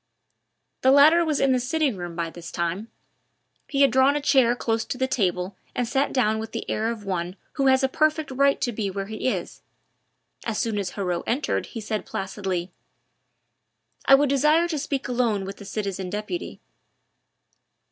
[0.81, 2.87] The latter was in the sitting room by this time;
[3.67, 6.89] he had drawn a chair close to the table and sat down with the air
[6.89, 9.61] of one who has a perfect right to be where he is;
[10.43, 12.71] as soon as Heriot entered he said placidly:
[14.05, 16.59] "I would desire to speak alone with the citizen deputy."